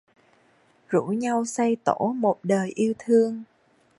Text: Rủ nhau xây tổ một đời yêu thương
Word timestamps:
Rủ 0.89 1.05
nhau 1.05 1.45
xây 1.45 1.77
tổ 1.83 2.15
một 2.19 2.39
đời 2.43 2.69
yêu 2.75 2.93
thương 2.99 3.43